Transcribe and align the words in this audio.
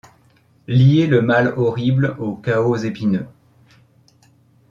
Lier 0.65 1.05
le 1.05 1.21
mal 1.21 1.53
horrible 1.57 2.15
au 2.17 2.35
chaos 2.35 2.75
épineux 2.77 3.27